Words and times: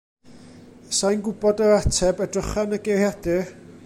'Sa 0.99 1.11
i'n 1.17 1.21
gwbod 1.27 1.61
yr 1.65 1.75
ateb, 1.75 2.23
edrycha 2.27 2.65
yn 2.69 2.77
y 2.79 2.81
geiriadur. 2.89 3.53